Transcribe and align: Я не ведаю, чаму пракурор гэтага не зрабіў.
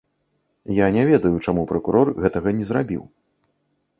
Я 0.77 0.87
не 0.95 1.01
ведаю, 1.09 1.33
чаму 1.51 1.67
пракурор 1.73 2.11
гэтага 2.23 2.49
не 2.61 2.65
зрабіў. 2.69 3.03